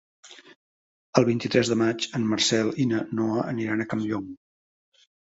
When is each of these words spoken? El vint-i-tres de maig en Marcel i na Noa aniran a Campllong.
El 1.19 1.27
vint-i-tres 1.27 1.69
de 1.71 1.77
maig 1.81 2.07
en 2.19 2.25
Marcel 2.31 2.71
i 2.85 2.87
na 2.95 3.03
Noa 3.21 3.45
aniran 3.53 3.85
a 3.85 3.89
Campllong. 3.93 4.27